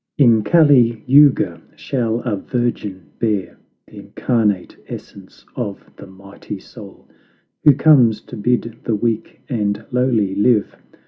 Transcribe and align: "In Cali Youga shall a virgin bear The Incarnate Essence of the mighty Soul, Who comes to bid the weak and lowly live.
"In 0.17 0.43
Cali 0.43 1.03
Youga 1.07 1.61
shall 1.75 2.21
a 2.21 2.35
virgin 2.35 3.11
bear 3.19 3.59
The 3.85 3.99
Incarnate 3.99 4.75
Essence 4.87 5.45
of 5.55 5.91
the 5.95 6.07
mighty 6.07 6.57
Soul, 6.57 7.07
Who 7.65 7.75
comes 7.75 8.19
to 8.21 8.35
bid 8.35 8.79
the 8.85 8.95
weak 8.95 9.41
and 9.47 9.85
lowly 9.91 10.33
live. 10.33 10.75